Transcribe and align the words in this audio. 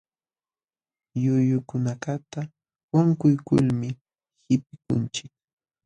Llullukunakaqta 1.21 2.39
wankuykulmi 2.93 3.89
qipikunchik. 4.45 5.31